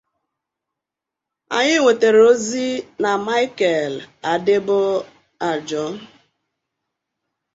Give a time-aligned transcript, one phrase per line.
[1.55, 2.67] Anyị nwetere ozi
[3.01, 3.93] na Michael
[4.31, 5.85] Adebolajo